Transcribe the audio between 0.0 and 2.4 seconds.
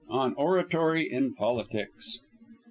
ON ORATORY IN POLITICS.